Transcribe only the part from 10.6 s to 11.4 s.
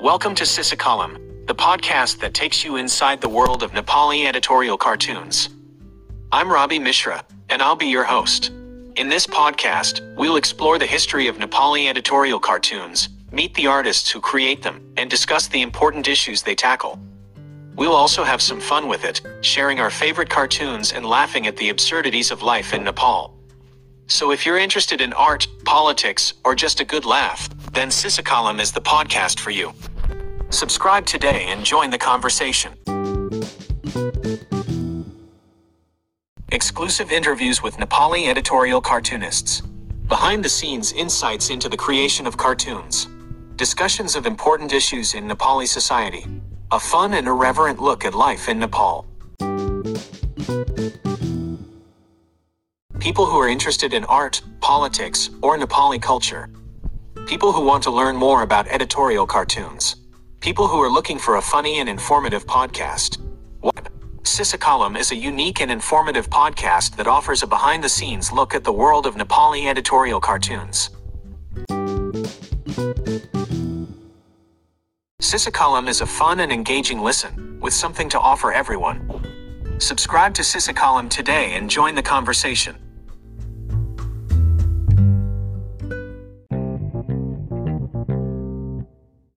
the history of